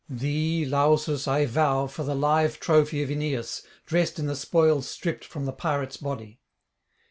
thee, 0.09 0.65
Lausus, 0.65 1.27
I 1.27 1.45
vow 1.45 1.85
for 1.85 2.01
the 2.01 2.15
live 2.15 2.59
trophy 2.59 3.03
of 3.03 3.11
Aeneas, 3.11 3.61
dressed 3.85 4.17
in 4.17 4.25
the 4.25 4.35
spoils 4.35 4.89
stripped 4.89 5.23
from 5.23 5.45
the 5.45 5.53
pirate's 5.53 5.97
body.' 5.97 6.39